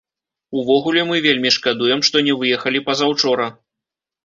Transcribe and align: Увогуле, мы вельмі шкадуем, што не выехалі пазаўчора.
Увогуле, 0.61 1.03
мы 1.09 1.17
вельмі 1.25 1.51
шкадуем, 1.57 2.03
што 2.09 2.25
не 2.29 2.33
выехалі 2.41 2.85
пазаўчора. 2.91 3.49